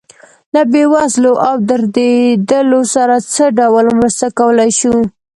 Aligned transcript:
له 0.53 0.61
بې 0.71 0.83
وزلو 0.93 1.33
او 1.47 1.55
دردېدلو 1.69 2.81
سره 2.93 3.15
څه 3.33 3.43
ډول 3.59 3.85
مرسته 3.99 4.27
کولی 4.39 4.69
شو. 4.79 4.95